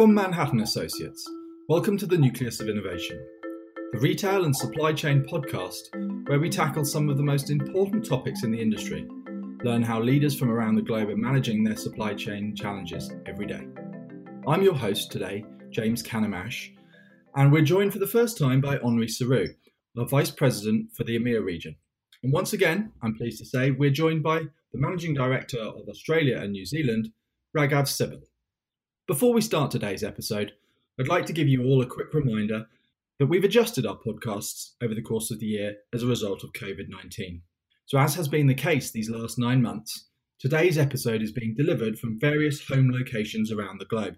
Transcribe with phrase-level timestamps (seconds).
[0.00, 1.28] From Manhattan Associates,
[1.68, 3.22] welcome to the Nucleus of Innovation,
[3.92, 8.42] the retail and supply chain podcast where we tackle some of the most important topics
[8.42, 9.06] in the industry,
[9.62, 13.60] learn how leaders from around the globe are managing their supply chain challenges every day.
[14.48, 16.70] I'm your host today, James Kanamash,
[17.36, 19.48] and we're joined for the first time by Henri Seroux,
[19.98, 21.76] our Vice President for the EMEA region.
[22.22, 26.38] And once again, I'm pleased to say we're joined by the Managing Director of Australia
[26.38, 27.10] and New Zealand,
[27.54, 28.22] Raghav Sibal.
[29.10, 30.52] Before we start today's episode,
[30.96, 32.66] I'd like to give you all a quick reminder
[33.18, 36.52] that we've adjusted our podcasts over the course of the year as a result of
[36.52, 37.42] COVID 19.
[37.86, 40.06] So, as has been the case these last nine months,
[40.38, 44.14] today's episode is being delivered from various home locations around the globe,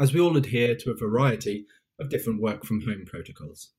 [0.00, 1.66] as we all adhere to a variety
[2.00, 3.72] of different work from home protocols.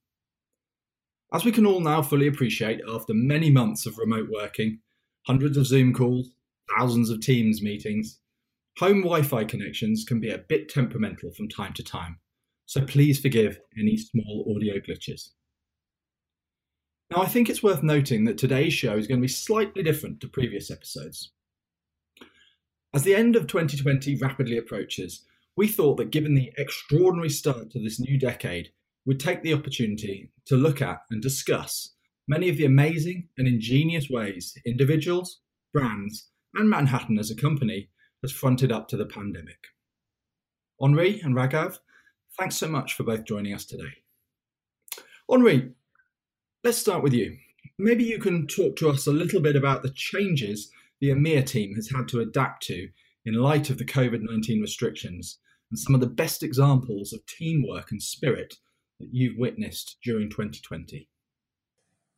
[1.33, 4.81] As we can all now fully appreciate after many months of remote working,
[5.25, 6.29] hundreds of Zoom calls,
[6.77, 8.19] thousands of Teams meetings,
[8.79, 12.19] Home Wi Fi connections can be a bit temperamental from time to time,
[12.67, 15.29] so please forgive any small audio glitches.
[17.09, 20.19] Now, I think it's worth noting that today's show is going to be slightly different
[20.21, 21.31] to previous episodes.
[22.93, 27.79] As the end of 2020 rapidly approaches, we thought that given the extraordinary start to
[27.79, 28.69] this new decade,
[29.07, 31.95] we'd take the opportunity to look at and discuss
[32.27, 35.39] many of the amazing and ingenious ways individuals,
[35.73, 37.89] brands, and Manhattan as a company
[38.21, 39.67] has fronted up to the pandemic.
[40.79, 41.79] Henri and Raghav,
[42.37, 43.93] thanks so much for both joining us today.
[45.29, 45.71] Henri,
[46.63, 47.37] let's start with you.
[47.77, 51.75] Maybe you can talk to us a little bit about the changes the EMEA team
[51.75, 52.89] has had to adapt to
[53.25, 57.91] in light of the COVID 19 restrictions and some of the best examples of teamwork
[57.91, 58.55] and spirit
[58.99, 61.07] that you've witnessed during 2020.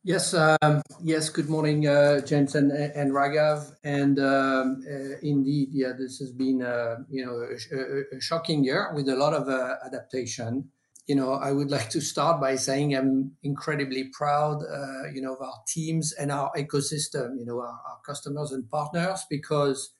[0.02, 1.28] Yes, um, yes.
[1.28, 3.70] Good morning, uh, and, and Raghav.
[3.84, 8.92] And um, uh, indeed, yeah, this has been uh, you know a, a, shocking year
[8.94, 10.70] with a lot of uh, adaptation.
[11.06, 15.34] You know, I would like to start by saying I'm incredibly proud, uh, you know,
[15.34, 17.38] of our teams and our ecosystem.
[17.38, 19.92] You know, our, our customers and partners, because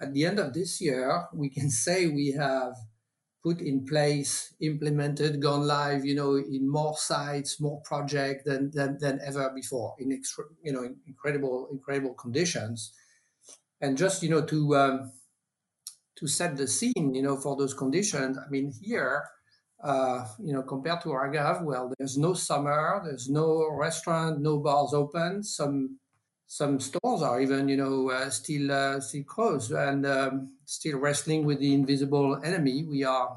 [0.00, 2.74] at the end of this year, we can say we have
[3.46, 8.98] put in place, implemented, gone live, you know, in more sites, more projects than, than,
[8.98, 12.92] than ever before in, extra, you know, in incredible, incredible conditions.
[13.80, 15.12] And just, you know, to, um,
[16.16, 19.22] to set the scene, you know, for those conditions, I mean, here,
[19.84, 24.92] uh, you know, compared to Raghav, well, there's no summer, there's no restaurant, no bars
[24.92, 25.44] open.
[25.44, 26.00] Some
[26.46, 31.44] some stores are even, you know, uh, still uh, still closed and um, still wrestling
[31.44, 32.84] with the invisible enemy.
[32.84, 33.36] We are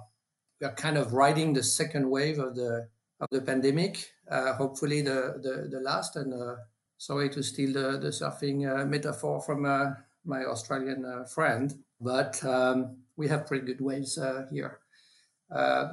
[0.61, 2.87] we are kind of riding the second wave of the
[3.19, 4.11] of the pandemic.
[4.29, 6.15] Uh, hopefully, the, the the last.
[6.15, 6.57] And uh,
[6.97, 9.91] sorry to steal the the surfing uh, metaphor from uh,
[10.23, 14.19] my Australian friend, but um, we have pretty good waves
[14.51, 14.79] here.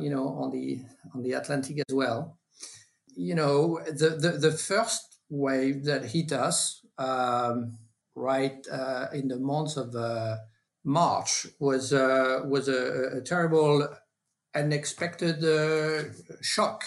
[0.01, 0.85] you know, on the
[1.15, 2.39] on the Atlantic as well.
[3.17, 7.79] You know, the the, the first wave that hit us um,
[8.15, 10.37] right uh, in the months of uh,
[10.85, 13.89] March was uh, was a, a, terrible,
[14.55, 16.05] unexpected uh,
[16.41, 16.85] shock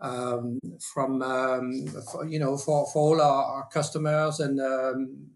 [0.00, 5.28] um, from um, for, you know for, for all our, our customers and um,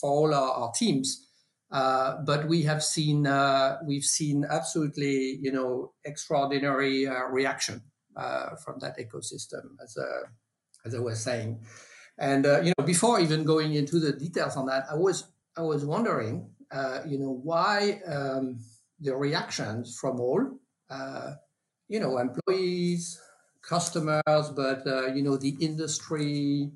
[0.00, 1.28] for all our, our teams.
[1.70, 7.80] Uh, but we have seen uh, we've seen absolutely you know extraordinary reaction
[8.64, 9.96] from that ecosystem as
[10.84, 11.60] as I was saying.
[12.18, 15.24] And uh, you know, before even going into the details on that, I was
[15.56, 18.60] I was wondering, uh, you know, why um,
[19.00, 20.58] the reactions from all,
[20.90, 21.34] uh,
[21.88, 23.20] you know, employees,
[23.62, 26.70] customers, but uh, you know, the industry,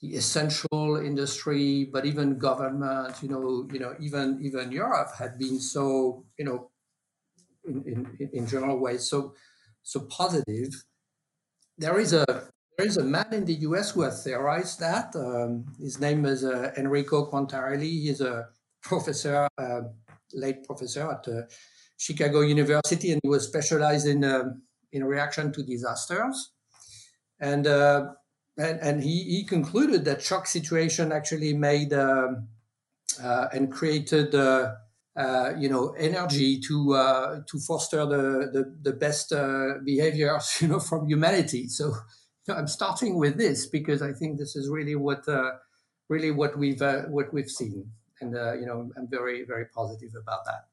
[0.00, 5.58] the essential industry, but even government, you know, you know, even even Europe had been
[5.58, 6.70] so, you know,
[7.64, 7.82] in
[8.18, 9.34] in, in general ways so
[9.82, 10.84] so positive.
[11.78, 12.24] There is a
[12.76, 15.14] there is a man in the US who has theorized that.
[15.14, 17.82] Um, his name is uh, Enrico Quarantelli.
[17.82, 18.48] He's a
[18.82, 19.80] professor, uh,
[20.32, 21.42] late professor at uh,
[21.96, 24.62] Chicago University, and he was specialized in um,
[24.92, 26.52] in reaction to disasters.
[27.40, 28.06] And uh,
[28.56, 32.48] and, and he, he concluded that shock situation actually made um,
[33.22, 34.72] uh, and created uh,
[35.56, 39.32] you know energy to to foster the the, the best
[39.84, 41.68] behaviors you know from humanity.
[41.68, 41.94] So
[42.48, 45.52] I'm starting with this because I think this is really what uh,
[46.08, 50.10] really what we've uh, what we've seen, and uh, you know I'm very very positive
[50.20, 50.66] about that.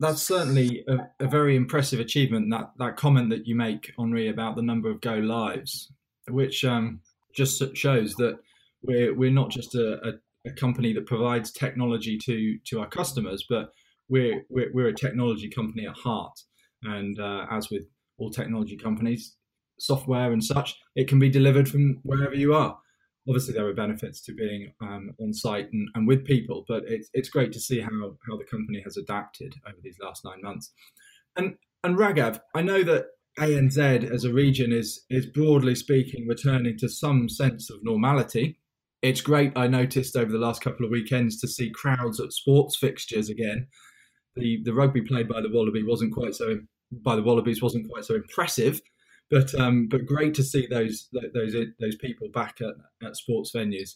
[0.00, 2.50] That's certainly a, a, very impressive achievement.
[2.50, 5.92] That that comment that you make, Henri, about the number of go lives,
[6.28, 7.00] which um,
[7.34, 8.38] just shows that
[8.82, 10.12] we're we're not just a, a,
[10.48, 13.72] a, company that provides technology to to our customers, but
[14.08, 16.38] we're, we're we're a technology company at heart.
[16.84, 17.82] And uh, as with
[18.18, 19.34] all technology companies,
[19.78, 22.78] software and such, it can be delivered from wherever you are.
[23.28, 27.10] Obviously, there are benefits to being um, on site and, and with people, but it's,
[27.12, 27.90] it's great to see how,
[28.26, 30.72] how the company has adapted over these last nine months.
[31.36, 33.06] And, and Raghav, I know that
[33.38, 38.58] ANZ as a region is, is broadly speaking returning to some sense of normality.
[39.02, 42.76] It's great, I noticed over the last couple of weekends, to see crowds at sports
[42.76, 43.68] fixtures again.
[44.34, 46.58] The, the rugby played by the Wallaby wasn't quite so
[46.90, 48.80] by the Wallabies wasn't quite so impressive,
[49.30, 52.74] but um, but great to see those those those people back at,
[53.06, 53.90] at sports venues.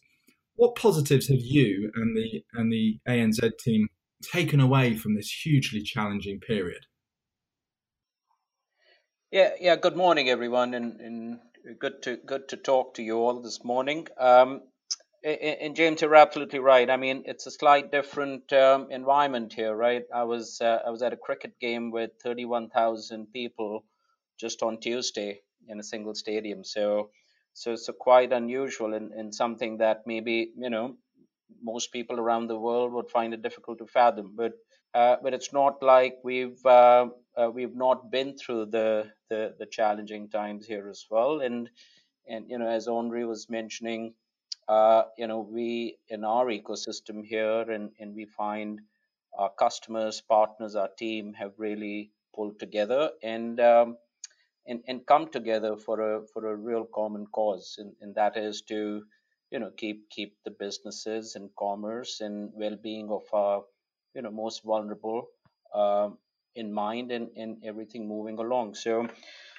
[0.57, 3.89] What positives have you and the and the ANZ team
[4.23, 6.87] taken away from this hugely challenging period?
[9.31, 9.77] Yeah, yeah.
[9.77, 11.39] Good morning, everyone, and, and
[11.79, 14.09] good to good to talk to you all this morning.
[14.19, 14.61] Um,
[15.25, 16.91] and James, you're absolutely right.
[16.91, 20.03] I mean, it's a slight different um, environment here, right?
[20.13, 23.85] I was uh, I was at a cricket game with 31,000 people
[24.43, 26.65] just on Tuesday in a single stadium.
[26.65, 27.11] So,
[27.55, 30.37] so so quite unusual and, something that maybe
[30.67, 30.97] you know
[31.63, 34.35] most people around the world would find it difficult to fathom.
[34.37, 34.53] But
[34.95, 37.07] uh, but it's not like we've uh,
[37.41, 41.41] uh, we've not been through the, the the challenging times here as well.
[41.41, 41.71] And
[42.29, 44.15] and you know, as Henri was mentioning
[44.69, 48.81] uh, you know, we in our ecosystem here, and, and we find
[49.37, 53.97] our customers, partners, our team have really pulled together and um,
[54.67, 58.63] and, and come together for a for a real common cause, and, and that is
[58.63, 59.05] to
[59.51, 63.63] you know keep keep the businesses and commerce and well-being of our
[64.15, 65.27] you know most vulnerable
[65.75, 66.19] um,
[66.55, 68.75] in mind and, and everything moving along.
[68.75, 69.09] So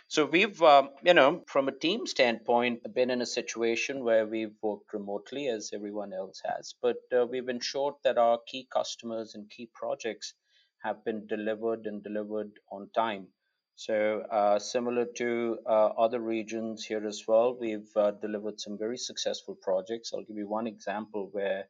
[0.07, 4.55] so we've, uh, you know, from a team standpoint, been in a situation where we've
[4.61, 9.49] worked remotely as everyone else has, but uh, we've ensured that our key customers and
[9.49, 10.35] key projects
[10.83, 13.27] have been delivered and delivered on time.
[13.75, 18.97] So uh, similar to uh, other regions here as well, we've uh, delivered some very
[18.97, 20.11] successful projects.
[20.13, 21.65] I'll give you one example where,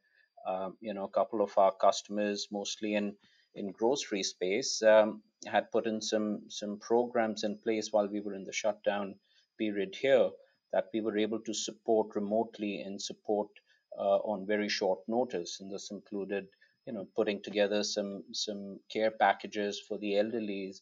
[0.46, 3.16] um, you know, a couple of our customers, mostly in
[3.54, 8.34] in grocery space um, had put in some some programs in place while we were
[8.34, 9.14] in the shutdown
[9.58, 10.30] period here
[10.72, 13.48] that we were able to support remotely and support
[13.96, 16.46] uh, on very short notice and this included
[16.86, 20.74] you know putting together some some care packages for the elderly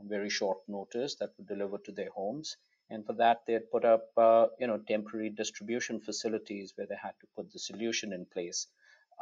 [0.00, 2.56] on very short notice that were delivered to their homes
[2.90, 7.00] and for that they had put up uh, you know temporary distribution facilities where they
[7.02, 8.66] had to put the solution in place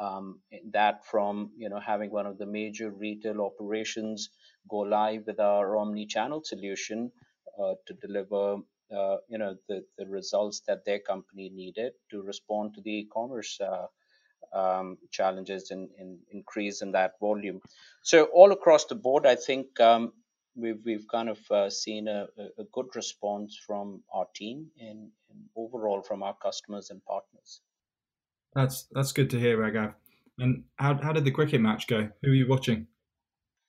[0.00, 0.40] um,
[0.72, 4.30] that from you know having one of the major retail operations
[4.68, 7.10] go live with our omni-channel solution
[7.60, 8.56] uh, to deliver
[8.96, 13.60] uh, you know the, the results that their company needed to respond to the e-commerce
[13.60, 13.86] uh,
[14.52, 15.90] um, challenges and,
[16.30, 17.60] increase in that volume.
[18.02, 20.12] So all across the board, I think um,
[20.54, 22.26] we've we've kind of uh, seen a,
[22.58, 27.60] a, good response from our team and, and overall from our customers and partners.
[28.54, 29.94] That's that's good to hear, Raghav.
[30.38, 32.08] And how how did the cricket match go?
[32.22, 32.86] Who were you watching?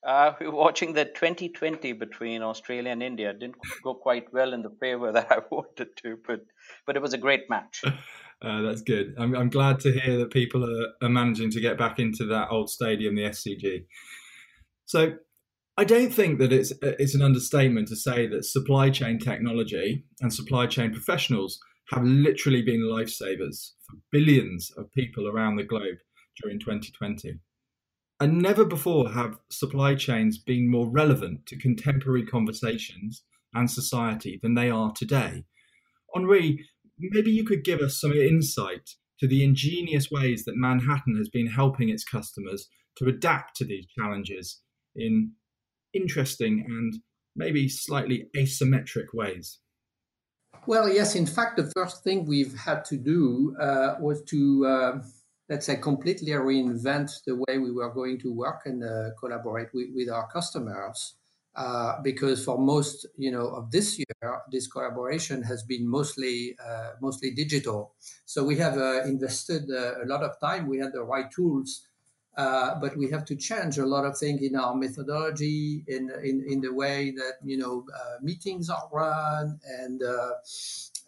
[0.06, 3.32] Uh, we were watching the 2020 between Australia and India.
[3.32, 6.42] It didn't go quite well in the favor that I wanted to, but
[6.86, 7.84] but it was a great match.
[8.42, 9.14] Uh, that's good.
[9.18, 12.48] I'm, I'm glad to hear that people are, are managing to get back into that
[12.50, 13.84] old stadium, the SCG.
[14.86, 15.16] So
[15.80, 20.34] I don't think that it's it's an understatement to say that supply chain technology and
[20.34, 21.58] supply chain professionals
[21.94, 26.00] have literally been lifesavers for billions of people around the globe
[26.42, 27.40] during 2020.
[28.20, 34.56] And never before have supply chains been more relevant to contemporary conversations and society than
[34.56, 35.46] they are today.
[36.14, 36.60] Henri,
[37.00, 38.90] maybe you could give us some insight
[39.22, 42.68] to the ingenious ways that Manhattan has been helping its customers
[42.98, 44.60] to adapt to these challenges
[44.94, 45.32] in
[45.94, 46.94] interesting and
[47.36, 49.60] maybe slightly asymmetric ways.
[50.66, 51.16] Well, yes.
[51.16, 55.02] In fact, the first thing we've had to do uh, was to, uh,
[55.48, 59.88] let's say, completely reinvent the way we were going to work and uh, collaborate with,
[59.94, 61.16] with, our customers.
[61.56, 66.92] Uh, because for most, you know, of this year, this collaboration has been mostly uh,
[67.02, 67.96] mostly digital.
[68.26, 70.68] So we have uh, invested a lot of time.
[70.68, 71.89] We had the right tools
[72.40, 76.42] uh, but we have to change a lot of things in our methodology, in in,
[76.48, 80.32] in the way that you know uh, meetings are run and uh,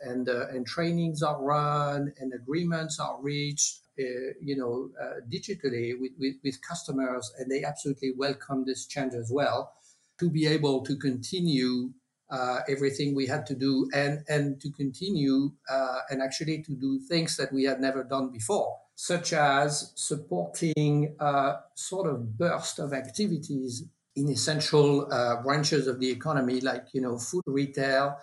[0.02, 3.78] and uh, and trainings are run and agreements are reached.
[4.00, 4.90] Uh, you know,
[5.30, 9.74] digitally with, with, with customers, and they absolutely welcome this change as well.
[10.20, 11.92] To be able to continue
[12.32, 17.00] uh, everything we had to do and and to continue uh, and actually to do
[17.00, 22.94] things that we had never done before such as supporting a sort of burst of
[22.94, 23.84] activities
[24.16, 28.16] in essential uh, branches of the economy, like you know food retail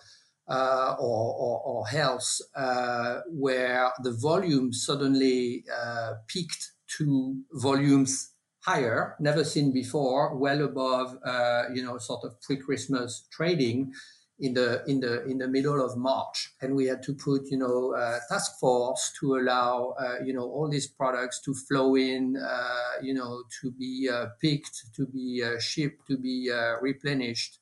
[0.46, 8.30] uh, or, or, or, health, uh, where the volume suddenly uh, peaked to volumes
[8.60, 13.92] higher, never seen before, well above uh, you know sort of pre-Christmas trading
[14.40, 17.58] in the in the in the middle of March, and we had to put you
[17.58, 17.94] know
[18.28, 23.14] task force to allow uh, you know all these products to flow in, uh, you
[23.14, 27.58] know to be uh, picked, to be uh, shipped, to be uh, replenished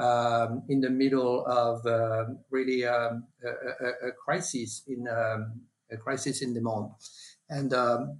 [0.00, 3.48] um, in the middle of um, really um, a,
[3.86, 6.90] a, a, crisis in um, a crisis in demand,
[7.50, 8.18] and um,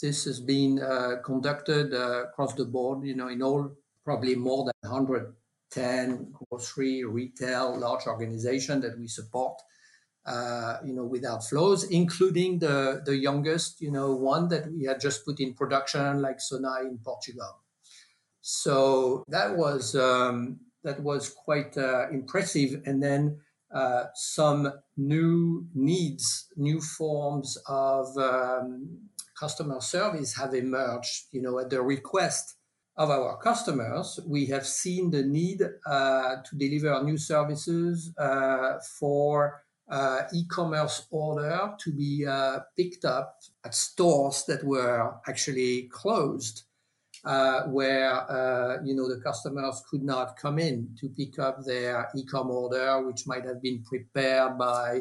[0.00, 0.80] this has been
[1.24, 3.70] conducted across the board, you know, in all
[4.04, 5.32] probably more than 100
[5.70, 9.60] 10 grocery, retail, large organization that we support,
[10.26, 15.00] uh, you know, without flows, including the, the youngest, you know, one that we had
[15.00, 17.62] just put in production, like Sonae in Portugal.
[18.40, 22.80] So that was um, that was quite uh, impressive.
[22.86, 23.40] And then
[23.74, 28.98] uh, some new needs, new forms of um,
[29.38, 32.55] customer service have emerged, you know, at the request
[32.96, 39.62] of our customers, we have seen the need uh, to deliver new services uh, for
[39.90, 42.26] uh, e-commerce order to be
[42.76, 46.64] picked up at stores that were actually closed,
[47.24, 52.08] uh, where uh, you know the customers could not come in to pick up their
[52.16, 55.00] e-com order, which might have been prepared by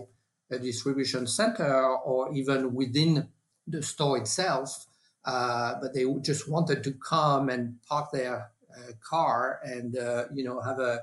[0.52, 3.28] a distribution center or even within
[3.68, 4.86] the store itself.
[5.26, 10.44] Uh, but they just wanted to come and park their uh, car and uh, you
[10.44, 11.02] know have a,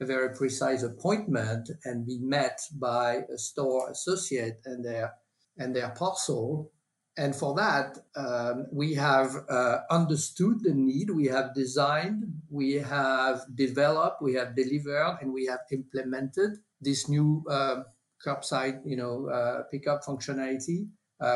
[0.00, 5.14] a, very precise appointment and be met by a store associate and their
[5.58, 6.70] and their parcel.
[7.16, 13.42] And for that, um, we have uh, understood the need, we have designed, we have
[13.54, 17.82] developed, we have delivered, and we have implemented this new uh,
[18.24, 20.88] curbside, you know, pickup functionality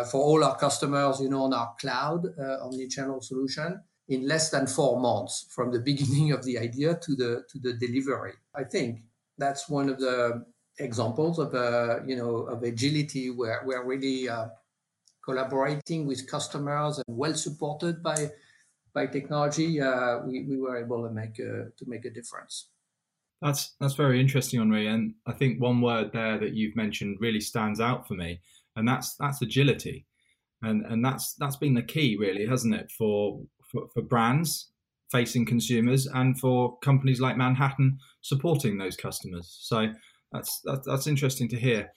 [0.04, 4.66] for all our customers, you know, on our cloud uh, omni-channel solution in less than
[4.66, 8.34] four months from the beginning of the idea to the to the delivery.
[8.54, 9.02] I think
[9.36, 10.44] that's one of the
[10.78, 14.48] examples of uh, you know of agility where we're really uh,
[15.24, 18.30] collaborating with customers and well supported by
[18.94, 19.80] by technology.
[19.80, 22.70] Uh, we, we were able to make a, to make a difference.
[23.40, 24.88] That's that's very interesting, Henri.
[24.88, 28.40] And I think one word there that you've mentioned really stands out for me,
[28.78, 30.06] and that's that's agility,
[30.62, 34.70] and and that's that's been the key, really, hasn't it, for for, for brands
[35.10, 39.58] facing consumers and for companies like Manhattan supporting those customers.
[39.60, 39.88] So
[40.32, 41.90] that's that's, that's interesting to hear.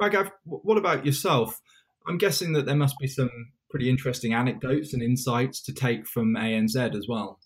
[0.00, 1.60] Raghav, what about yourself?
[2.06, 3.30] I'm guessing that there must be some
[3.70, 7.40] pretty interesting anecdotes and insights to take from ANZ as well.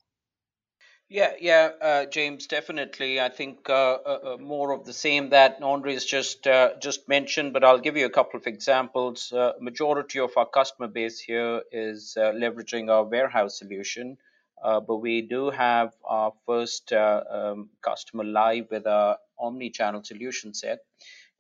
[1.12, 3.21] Yeah, yeah, uh, James, definitely.
[3.21, 7.52] I think uh, uh, uh more of the same that Henri's just uh, just mentioned,
[7.52, 9.33] but I'll give you a couple of examples.
[9.33, 14.19] Uh, majority of our customer base here is leveraging our warehouse solution,
[14.62, 20.79] but we do have our first um, customer live with our omni-channel solution set,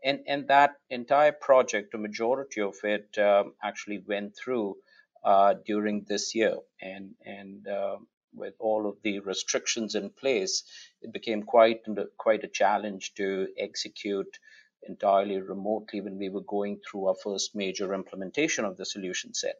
[0.02, 4.76] and and that entire project, a majority of it, um, actually went through
[5.64, 7.68] during this year, and and
[8.34, 10.64] with all of the restrictions in place,
[11.02, 11.80] it became quite
[12.18, 14.38] quite a challenge to execute
[14.82, 19.56] entirely remotely when we were going through our first major implementation of the solution set.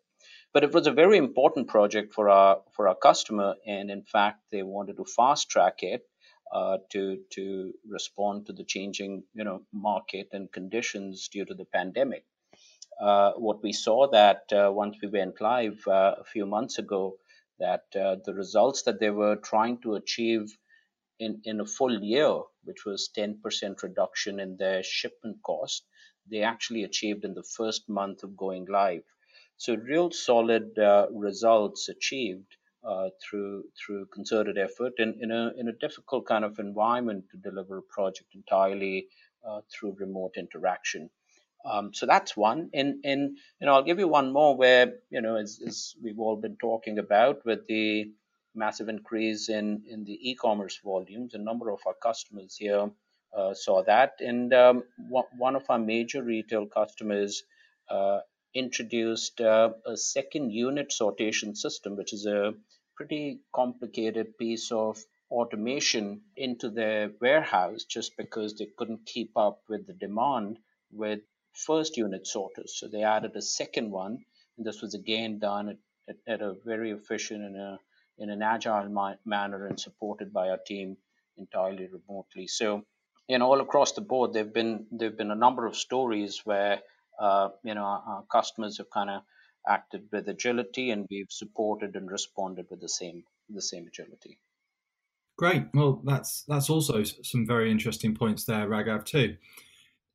[0.52, 4.40] But it was a very important project for our for our customer, and in fact,
[4.50, 6.02] they wanted to fast track it
[6.52, 11.64] uh, to to respond to the changing you know market and conditions due to the
[11.64, 12.24] pandemic.
[13.00, 17.16] Uh, what we saw that uh, once we went live uh, a few months ago
[17.60, 20.56] that uh, the results that they were trying to achieve
[21.20, 25.86] in, in a full year, which was 10% reduction in their shipment cost,
[26.30, 29.04] they actually achieved in the first month of going live.
[29.56, 35.68] So real solid uh, results achieved uh, through through concerted effort in, in a in
[35.68, 39.08] a difficult kind of environment to deliver a project entirely
[39.46, 41.10] uh, through remote interaction.
[41.64, 42.70] Um, so that's one.
[42.72, 46.18] And, and, you know, I'll give you one more where, you know, as, as we've
[46.18, 48.10] all been talking about with the
[48.54, 52.90] massive increase in, in the e-commerce volumes, a number of our customers here
[53.36, 54.14] uh, saw that.
[54.20, 57.42] And um, one of our major retail customers
[57.88, 58.20] uh,
[58.54, 62.54] introduced uh, a second unit sortation system, which is a
[62.96, 64.98] pretty complicated piece of
[65.30, 70.58] automation into their warehouse just because they couldn't keep up with the demand
[70.92, 71.20] with
[71.52, 72.74] first unit sorters.
[72.76, 74.24] So they added a second one,
[74.56, 75.76] and this was again done at,
[76.08, 77.78] at, at a very efficient and a
[78.18, 80.96] in an agile ma- manner and supported by our team
[81.38, 82.46] entirely remotely.
[82.46, 82.84] So,
[83.28, 86.80] you know, all across the board, there've been there've been a number of stories where
[87.18, 89.22] uh, you know our, our customers have kind of
[89.66, 94.38] acted with agility, and we've supported and responded with the same the same agility.
[95.38, 95.64] Great.
[95.72, 99.36] Well, that's that's also some very interesting points there, Raghav, too.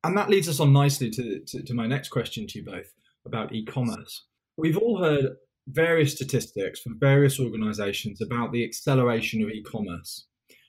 [0.06, 2.92] And that leads us on nicely to, to, to my next question to you both
[3.26, 4.26] about e-commerce.
[4.56, 5.34] We've all heard
[5.66, 10.28] various statistics from various organizations about the acceleration of e-commerce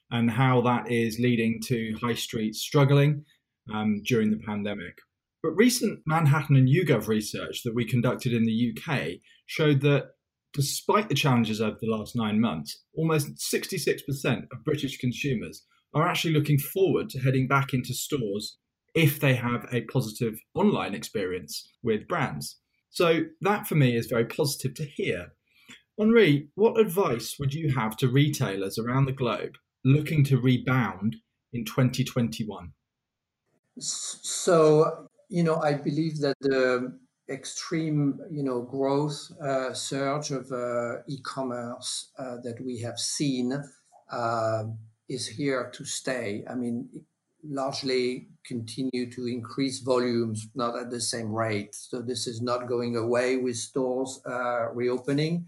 [0.10, 3.26] and how that is leading to high streets struggling
[3.72, 4.98] um, during the pandemic.
[5.44, 10.06] But recent Manhattan and YouGov research that we conducted in the UK showed that
[10.52, 14.02] despite the challenges over the last nine months, almost 66%
[14.52, 15.64] of British consumers
[15.94, 18.58] are actually looking forward to heading back into stores
[18.98, 22.58] if they have a positive online experience with brands.
[22.90, 25.34] So, that for me is very positive to hear.
[26.00, 31.18] Henri, what advice would you have to retailers around the globe looking to rebound
[31.54, 32.74] in 2021?
[33.78, 36.98] So, you know, I believe that the
[37.30, 43.64] extreme, you know, growth uh, surge of uh, e-commerce uh, that we have seen
[44.12, 44.64] uh,
[45.08, 46.44] is here to stay.
[46.50, 46.90] I mean,
[47.50, 51.76] largely continue to increase volumes, not at the same rate.
[51.76, 55.48] So this is not going away with stores uh, reopening.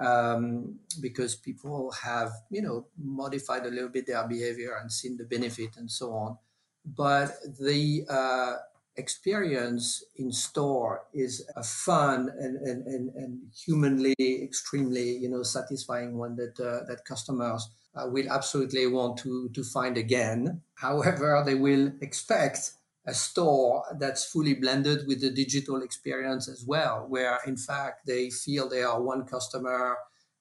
[0.00, 5.24] Um, because people have, you know, modified a little bit their behavior and seen the
[5.24, 6.38] benefit and so on.
[6.86, 8.56] But the uh,
[8.96, 16.16] experience in store is a fun and, and, and, and humanly extremely you know satisfying
[16.18, 20.62] one that uh, that customers uh, will absolutely want to to find again.
[20.74, 22.72] However they will expect
[23.06, 28.28] a store that's fully blended with the digital experience as well where in fact they
[28.30, 29.96] feel they are one customer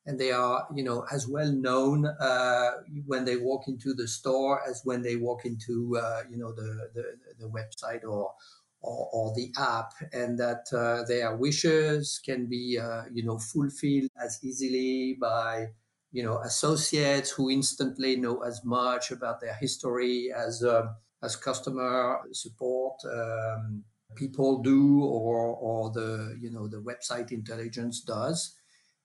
[0.06, 2.72] and they are you know as well known uh,
[3.06, 6.90] when they walk into the store as when they walk into uh, you know the,
[6.94, 7.04] the,
[7.40, 8.34] the website or,
[8.82, 14.10] or, or the app and that uh, their wishes can be uh, you know fulfilled
[14.22, 15.68] as easily by
[16.12, 20.90] you know associates who instantly know as much about their history as um,
[21.24, 23.84] as customer support um,
[24.16, 28.56] people do or or the you know the website intelligence does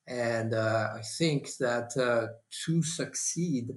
[0.06, 2.34] and uh, I think that uh,
[2.66, 3.70] to succeed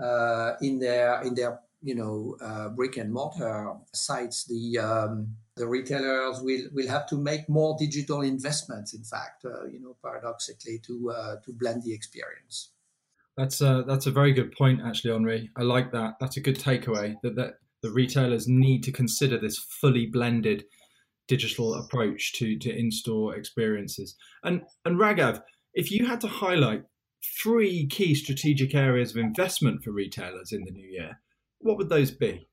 [0.00, 5.66] uh, in their in their you know uh, brick and mortar sites, the um, the
[5.66, 8.94] retailers will will have to make more digital investments.
[8.94, 12.71] In fact, uh, you know, paradoxically, to uh, to blend the experience.
[13.36, 15.50] That's a that's a very good point, actually, Henri.
[15.56, 16.14] I like that.
[16.20, 17.14] That's a good takeaway.
[17.22, 20.64] That that the retailers need to consider this fully blended
[21.28, 24.16] digital approach to to in-store experiences.
[24.44, 25.42] And and Raghav,
[25.74, 26.84] if you had to highlight
[27.42, 31.20] three key strategic areas of investment for retailers in the new year,
[31.58, 32.48] what would those be?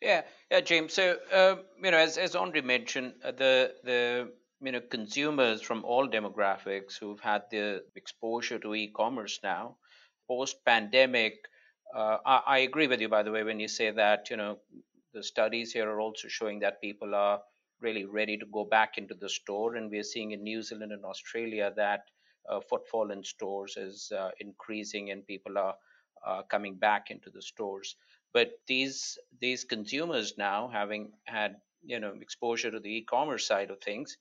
[0.00, 0.92] Yeah, yeah, James.
[0.94, 4.32] So uh, you know, as as Henri mentioned, uh, the the
[4.64, 9.76] you know consumers from all demographics who've had the exposure to e-commerce now,
[10.28, 11.34] post pandemic.
[11.94, 14.58] Uh, I, I agree with you, by the way, when you say that you know
[15.12, 17.40] the studies here are also showing that people are
[17.80, 19.76] really ready to go back into the store.
[19.76, 22.04] And we're seeing in New Zealand and Australia that
[22.48, 25.74] uh, footfall in stores is uh, increasing and people are
[26.26, 27.96] uh, coming back into the stores.
[28.32, 33.80] But these these consumers now, having had you know exposure to the e-commerce side of
[33.80, 34.16] things,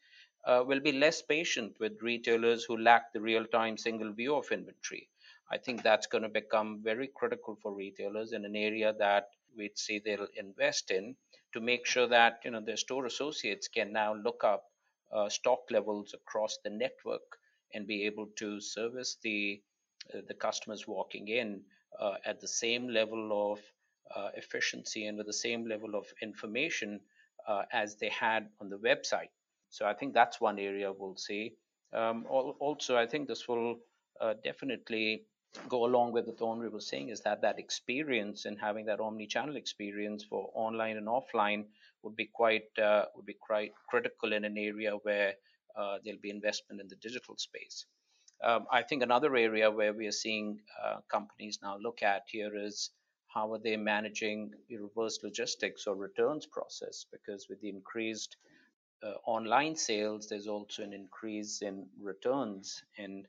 [0.46, 5.10] uh, will be less patient with retailers who lack the real-time single view of inventory.
[5.50, 9.78] I think that's going to become very critical for retailers in an area that we'd
[9.78, 11.16] see they'll invest in
[11.54, 14.64] to make sure that you know the store associates can now look up
[15.12, 17.38] uh, stock levels across the network
[17.74, 19.62] and be able to service the
[20.14, 21.62] uh, the customers walking in
[22.00, 23.60] uh, at the same level of
[24.16, 27.00] uh, efficiency and with the same level of information
[27.48, 29.30] uh, as they had on the website.
[29.74, 31.56] So I think that's one area we'll see.
[31.94, 33.80] Um, also, I think this will
[34.22, 35.24] uh, definitely
[35.68, 39.56] go along with what Henri was saying is that that experience and having that omni-channel
[39.56, 41.66] experience for online and offline
[42.04, 45.34] would be quite uh, would be quite critical in an area where
[45.76, 47.88] uh, there'll be investment in the digital space.
[48.44, 52.56] Um, I think another area where we are seeing uh, companies now look at here
[52.56, 52.92] is
[53.34, 58.38] how are they managing reverse logistics or returns process because with the increased
[59.26, 63.28] online sales, there's also an increase in returns and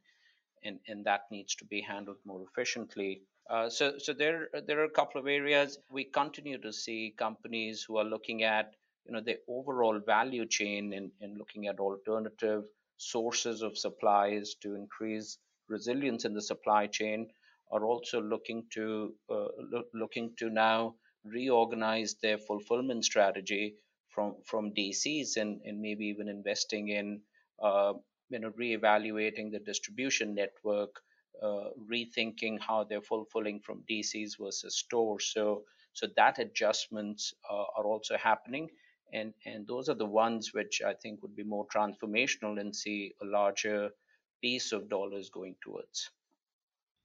[0.65, 3.23] and, and that needs to be handled more efficiently.
[3.51, 7.85] Uh, so, so there, there are a couple of areas we continue to see companies
[7.87, 8.73] who are looking at,
[9.05, 12.63] you know, the overall value chain and, and looking at alternative
[12.97, 17.29] sources of supplies to increase resilience in the supply chain
[17.71, 23.75] are also looking to uh, lo- looking to now reorganize their fulfillment strategy
[24.15, 27.21] from from DCs and, and maybe even investing in
[27.63, 27.93] uh,
[28.29, 31.01] you know reevaluating the distribution network,
[31.43, 35.31] uh, rethinking how they're fulfilling from DCs versus stores.
[35.35, 38.69] So so that adjustments uh, are also happening,
[39.13, 43.15] and and those are the ones which I think would be more transformational and see
[43.23, 43.91] a larger
[44.41, 46.11] piece of dollars going towards.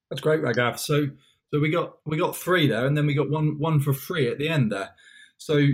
[0.09, 0.79] That's great, Raghav.
[0.79, 1.07] So
[1.51, 4.27] so we got we got three there, and then we got one one for free
[4.27, 4.91] at the end there.
[5.37, 5.67] So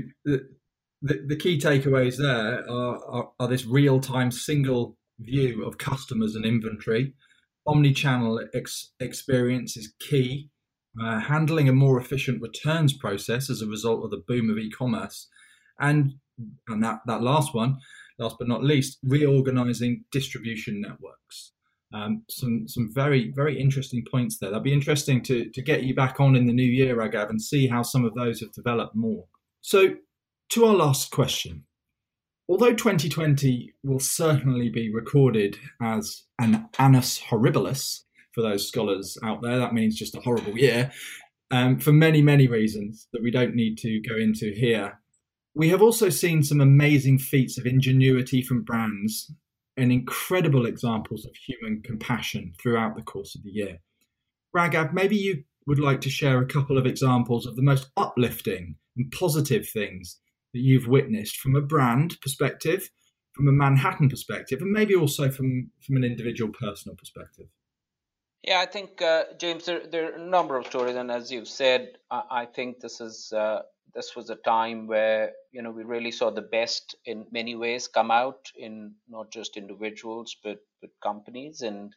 [1.01, 6.35] the, the key takeaways there are, are, are this real time single view of customers
[6.35, 7.13] and inventory.
[7.67, 10.49] Omni-channel ex- experience is key.
[11.01, 15.27] Uh, handling a more efficient returns process as a result of the boom of e-commerce,
[15.77, 16.13] and
[16.69, 17.75] and that that last one,
[18.17, 21.51] last but not least, reorganizing distribution networks.
[21.93, 24.51] Um, some some very very interesting points there.
[24.51, 27.41] That'd be interesting to to get you back on in the new year, Raghav, and
[27.41, 29.25] see how some of those have developed more.
[29.59, 29.95] So,
[30.49, 31.65] to our last question.
[32.47, 38.01] Although 2020 will certainly be recorded as an annus horribilis
[38.33, 40.91] for those scholars out there, that means just a horrible year,
[41.49, 44.99] um, for many, many reasons that we don't need to go into here.
[45.55, 49.31] We have also seen some amazing feats of ingenuity from brands
[49.77, 53.79] and incredible examples of human compassion throughout the course of the year.
[54.55, 58.75] Raghav, maybe you would like to share a couple of examples of the most uplifting
[58.95, 60.19] and positive things
[60.55, 62.89] that you've witnessed from a brand perspective,
[63.33, 67.47] from a Manhattan perspective, and maybe also from, from an individual personal perspective.
[68.41, 71.49] Yeah, I think uh, James, there, there, are a number of stories, and as you've
[71.49, 73.63] said, I, I think this is uh,
[73.93, 77.89] this was a time where you know we really saw the best in many ways
[77.89, 81.93] come out in not just individuals but but companies and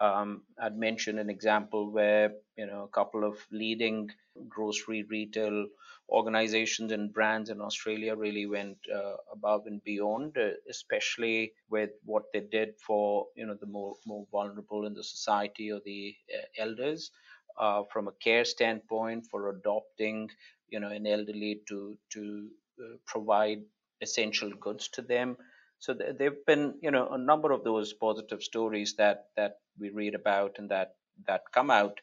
[0.00, 4.10] um, I'd mention an example where you know a couple of leading
[4.48, 5.66] grocery retail
[6.10, 12.24] organizations and brands in Australia really went uh, above and beyond, uh, especially with what
[12.32, 16.42] they did for you know the more more vulnerable in the society or the uh,
[16.58, 17.10] elders,
[17.58, 20.28] uh, from a care standpoint for adopting
[20.68, 22.48] you know an elderly to to
[22.82, 23.62] uh, provide
[24.00, 25.36] essential goods to them.
[25.78, 29.90] So th- there've been you know a number of those positive stories that that we
[29.90, 32.00] read about and that that come out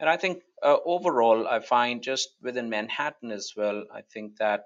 [0.00, 4.64] and I think uh, overall, I find just within Manhattan as well, I think that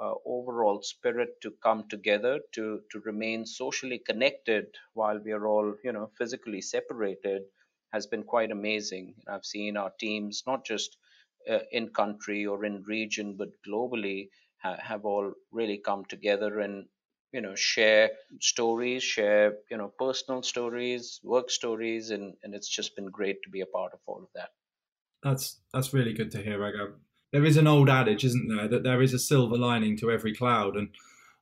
[0.00, 5.74] uh, overall spirit to come together to to remain socially connected while we are all
[5.82, 7.42] you know physically separated
[7.92, 9.14] has been quite amazing.
[9.26, 10.96] I've seen our teams not just
[11.50, 14.28] uh, in country or in region but globally
[14.62, 16.86] ha- have all really come together and
[17.32, 22.96] you know share stories share you know personal stories work stories and and it's just
[22.96, 24.50] been great to be a part of all of that
[25.22, 26.94] that's that's really good to hear, Raghav.
[27.32, 30.34] There is an old adage, isn't there, that there is a silver lining to every
[30.34, 30.88] cloud, and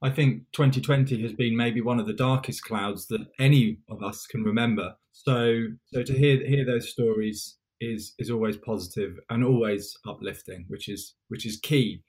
[0.02, 4.26] I think 2020 has been maybe one of the darkest clouds that any of us
[4.26, 4.96] can remember.
[5.12, 10.88] So, so to hear hear those stories is is always positive and always uplifting, which
[10.88, 12.02] is which is key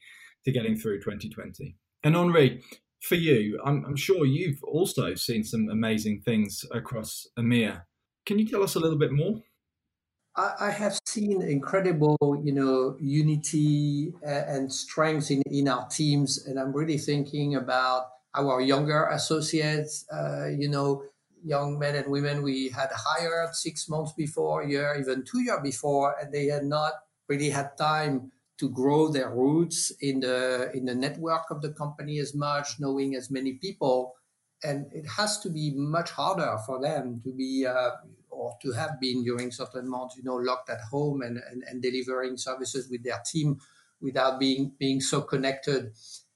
[0.45, 1.75] to getting through 2020.
[2.03, 2.63] And Henri,
[3.01, 7.83] for you, I'm, I'm sure you've also seen some amazing things across EMEA.
[8.25, 9.41] Can you tell us a little bit more?
[10.35, 16.71] I, have seen incredible, you know, unity and strength in, in our teams, and I'm
[16.71, 20.05] really thinking about our younger associates.
[20.09, 21.03] Uh, you know,
[21.43, 25.59] young men and women we had hired six months before, a year, even two years
[25.61, 26.93] before, and they had not
[27.27, 32.19] really had time to grow their roots in the in the network of the company
[32.19, 34.15] as much, knowing as many people,
[34.63, 37.65] and it has to be much harder for them to be.
[37.65, 37.91] Uh,
[38.31, 41.81] or to have been during certain months, you know, locked at home and, and, and
[41.81, 43.59] delivering services with their team
[44.01, 45.91] without being being so connected.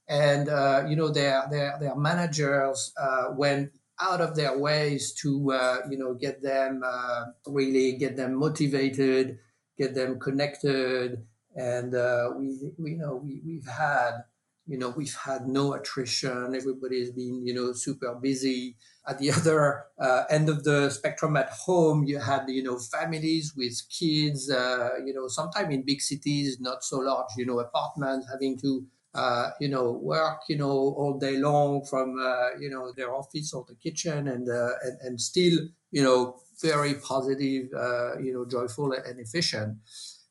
[0.08, 5.52] And uh, you know, their their their managers uh, went out of their ways to
[5.54, 9.40] uh, you know get them uh, really get them motivated,
[9.78, 14.24] get them connected, and uh, we we you know we we've had
[14.66, 19.86] you know we've had no attrition everybody's been you know super busy at the other
[20.00, 24.92] uh, end of the spectrum at home you had you know families with kids uh,
[25.06, 29.52] you know sometimes in big cities not so large you know apartments having to uh,
[29.60, 33.66] you know work you know all day long from uh, you know their office or
[33.68, 35.60] the kitchen and uh, and, and still
[35.92, 39.78] you know very positive uh, you know joyful and efficient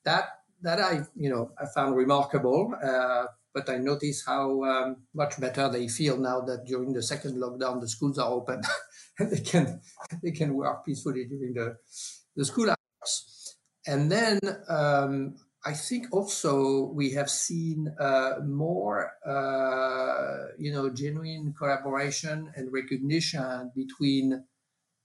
[0.05, 2.75] that that I you know I found remarkable
[3.55, 7.81] but I notice how um, much better they feel now that during the second lockdown
[7.81, 8.63] the schools are open
[9.19, 9.81] and they can
[10.23, 11.77] they can work peacefully during the
[12.37, 13.57] the school hours.
[13.87, 21.55] And then um, I think also we have seen uh, more, uh, you know, genuine
[21.57, 24.45] collaboration and recognition between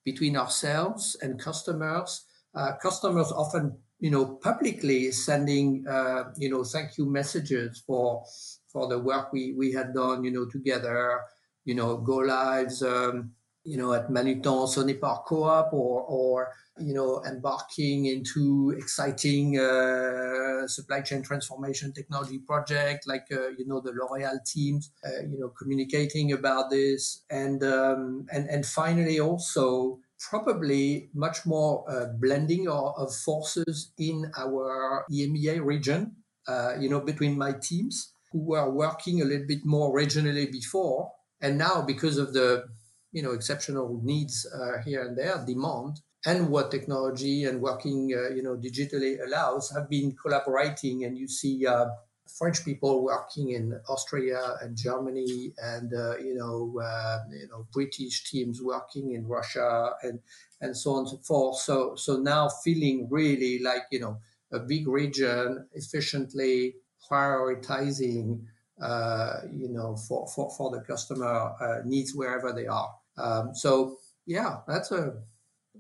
[0.06, 2.26] between ourselves and customers.
[2.56, 8.24] Uh, customers often, you know, publicly sending, uh, you know, thank you messages for
[8.68, 11.22] for the work we we had done, you know, together.
[11.66, 12.82] You know, go lives.
[12.82, 13.32] Um,
[13.68, 21.02] you know, at Manutan Sonepar Co-op or, or, you know, embarking into exciting uh, supply
[21.02, 26.32] chain transformation technology project like, uh, you know, the L'Oreal teams, uh, you know, communicating
[26.32, 27.26] about this.
[27.30, 35.06] And, um, and, and finally also probably much more uh, blending of, forces in our
[35.12, 36.16] EMEA region,
[36.48, 41.12] uh, you know, between my teams who were working a little bit more regionally before.
[41.42, 42.66] And now because of the
[43.12, 48.34] you know exceptional needs uh, here and there, demand, and what technology and working uh,
[48.34, 51.66] you know digitally allows, have been collaborating, and you see.
[52.38, 58.30] French people working in Austria and Germany, and uh, you know, uh, you know, British
[58.30, 60.20] teams working in Russia, and
[60.62, 61.58] and so on and so forth.
[61.58, 64.20] So so now feeling really like you know
[64.52, 66.76] a big region efficiently
[67.10, 68.42] prioritizing
[68.82, 72.94] uh, you know, for, for, for the customer uh, needs wherever they are.
[73.18, 75.14] Um, so yeah, that's a,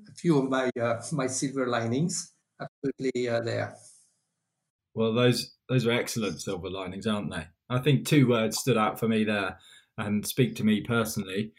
[0.07, 2.33] a few of my uh, my silver linings.
[2.59, 3.75] Absolutely uh, there.
[4.97, 7.45] Well, those those are excellent silver linings, aren't they?
[7.69, 9.59] I think two words stood out for me there
[9.99, 11.51] and speak to me personally,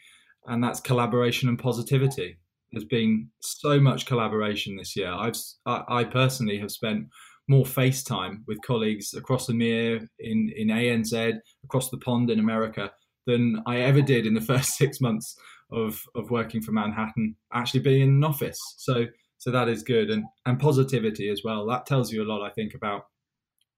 [0.45, 2.37] and that's collaboration and positivity.
[2.73, 5.13] There's been so much collaboration this year.
[5.13, 7.07] I've I, I personally have spent
[7.47, 12.91] more FaceTime with colleagues across the EMEA, in, in ANZ, across the pond in America,
[13.25, 15.33] than I ever did in the first six months
[15.71, 18.59] of, of working for Manhattan, actually being in an office.
[18.77, 19.05] So
[19.37, 21.65] so that is good and, and positivity as well.
[21.65, 23.03] That tells you a lot, I think, about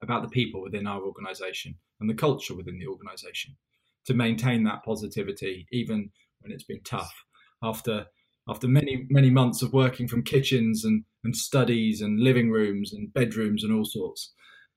[0.01, 3.55] about the people within our organization and the culture within the organization
[4.05, 6.09] to maintain that positivity even
[6.41, 7.13] when it's been tough
[7.63, 8.05] after
[8.49, 13.13] after many many months of working from kitchens and, and studies and living rooms and
[13.13, 14.33] bedrooms and all sorts.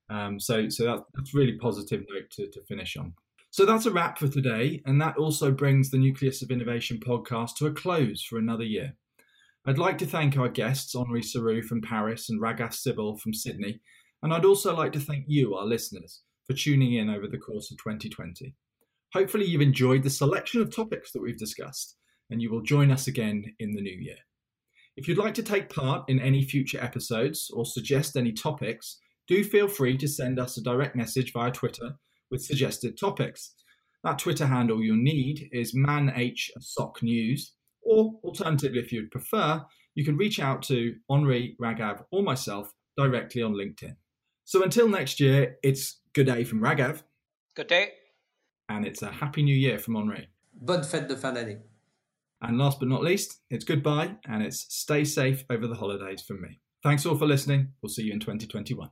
[0.09, 3.13] Um, so so that, that's really positive note to, to finish on.
[3.49, 7.55] So that's a wrap for today, and that also brings the Nucleus of Innovation podcast
[7.55, 8.95] to a close for another year.
[9.65, 13.79] I'd like to thank our guests, Henri Seroux from Paris and Raghav Sibal from Sydney,
[14.25, 17.69] and I'd also like to thank you, our listeners, for tuning in over the course
[17.69, 18.55] of 2020.
[19.13, 21.95] Hopefully, you've enjoyed the selection of topics that we've discussed
[22.31, 24.17] and you will join us again in the new year.
[24.97, 29.43] If you'd like to take part in any future episodes or suggest any topics, do
[29.43, 31.91] feel free to send us a direct message via Twitter
[32.31, 33.53] with suggested topics.
[34.03, 36.95] That Twitter handle you'll need is manhsoc
[37.83, 43.43] or alternatively, if you'd prefer, you can reach out to Henri, Raghav, or myself directly
[43.43, 43.95] on LinkedIn.
[44.47, 47.01] So until next year, it's good day from Raghav.
[47.55, 47.93] Good day.
[48.69, 50.27] And it's a happy new year from Henri.
[50.53, 51.61] Bonne fête de fin d'année.
[52.41, 56.41] And last but not least, it's goodbye and it's stay safe over the holidays from
[56.41, 56.59] me.
[56.83, 57.69] Thanks all for listening.
[57.81, 58.87] We'll see you in 2021.